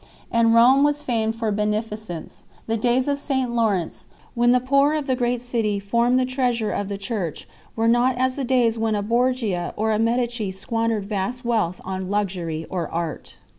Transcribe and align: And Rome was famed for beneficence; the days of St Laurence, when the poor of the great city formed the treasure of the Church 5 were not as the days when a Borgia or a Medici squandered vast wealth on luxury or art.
And 0.31 0.55
Rome 0.55 0.83
was 0.83 1.03
famed 1.03 1.35
for 1.35 1.51
beneficence; 1.51 2.41
the 2.65 2.75
days 2.75 3.07
of 3.07 3.19
St 3.19 3.51
Laurence, 3.51 4.07
when 4.33 4.49
the 4.49 4.59
poor 4.59 4.95
of 4.95 5.05
the 5.05 5.15
great 5.15 5.41
city 5.41 5.79
formed 5.79 6.19
the 6.19 6.25
treasure 6.25 6.71
of 6.71 6.89
the 6.89 6.97
Church 6.97 7.43
5 7.43 7.49
were 7.75 7.87
not 7.87 8.17
as 8.17 8.35
the 8.35 8.43
days 8.43 8.79
when 8.79 8.95
a 8.95 9.03
Borgia 9.03 9.75
or 9.77 9.91
a 9.91 9.99
Medici 9.99 10.49
squandered 10.49 11.05
vast 11.05 11.45
wealth 11.45 11.79
on 11.85 12.09
luxury 12.09 12.65
or 12.71 12.89
art. 12.89 13.37